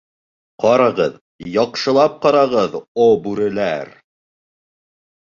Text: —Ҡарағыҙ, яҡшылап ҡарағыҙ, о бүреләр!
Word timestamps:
—Ҡарағыҙ, 0.63 1.19
яҡшылап 1.57 2.17
ҡарағыҙ, 2.25 2.81
о 3.07 3.11
бүреләр! 3.29 3.97